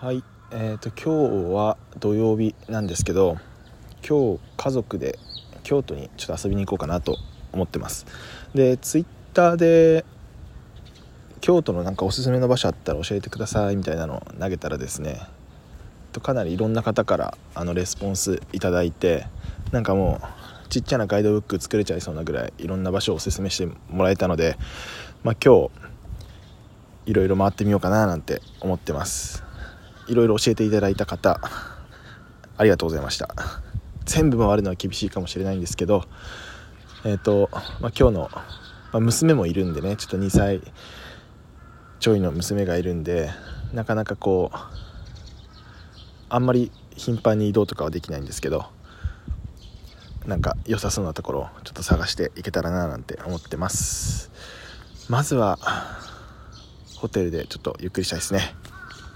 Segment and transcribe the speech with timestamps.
[0.00, 0.22] はい。
[0.52, 3.36] えーと、今日は土曜日なんですけど
[4.08, 5.18] 今日家族で
[5.64, 7.16] 京都にちょっと遊びに行こうかなと
[7.52, 8.06] 思ってます。
[8.54, 10.04] でツイッターで
[11.40, 15.20] 京都のなんかおすすめの場所あったら教えてくださいみたいなのを投げたらですね
[16.22, 19.26] かなりいろんな方からあのレスポンスいただいて
[19.72, 20.20] なんかも
[20.64, 24.58] うちっちゃなガイドブック作れちゃいそうなぐらいいろんな場所をおすすめしてもらえたので、
[25.24, 25.70] まあ、今
[27.04, 29.47] 日いろいろ回ってみようかななんて思ってます。
[30.08, 31.40] いろいろ教えていただいた方
[32.56, 33.28] ありがとうございました。
[34.08, 36.04] 全部回るのは厳しいかもしれないんですけど
[37.04, 38.42] えっ、ー、と、まあ、今日の、ま
[38.94, 40.62] あ、娘もいるんでねちょっと2歳
[42.00, 43.30] ちょいの娘がいるんで
[43.74, 44.56] なかなかこう
[46.30, 48.66] あんまり頻繁に移動とかはできないんですけど
[50.26, 54.30] なんか良さそうなところをちょっと探していけたらななんて思ってます。
[55.08, 55.58] まずは
[56.96, 58.54] ホテルでちょっとゆっくりしたいですね。